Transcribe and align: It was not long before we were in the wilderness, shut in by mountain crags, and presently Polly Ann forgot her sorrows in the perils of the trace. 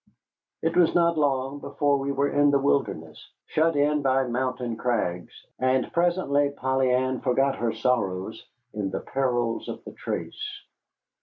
It 0.63 0.75
was 0.75 0.95
not 0.95 1.15
long 1.15 1.59
before 1.59 1.99
we 1.99 2.11
were 2.11 2.29
in 2.31 2.49
the 2.49 2.57
wilderness, 2.57 3.29
shut 3.45 3.75
in 3.75 4.01
by 4.01 4.23
mountain 4.23 4.75
crags, 4.75 5.45
and 5.59 5.93
presently 5.93 6.49
Polly 6.49 6.91
Ann 6.91 7.21
forgot 7.21 7.57
her 7.57 7.71
sorrows 7.71 8.43
in 8.73 8.89
the 8.89 8.99
perils 9.01 9.69
of 9.69 9.83
the 9.85 9.91
trace. 9.91 10.63